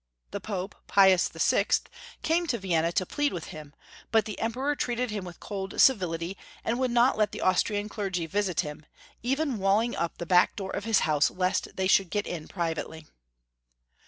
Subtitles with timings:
[0.31, 1.67] The Pope, Pius VI.,
[2.23, 3.75] came to Vienna to plead with him,
[4.11, 7.87] but the Emperor treated him with cold civil ity, and would not let the Austrian
[7.87, 8.87] clergy visit him,
[9.21, 13.05] even walling up the back door of his house lest they should get in privately.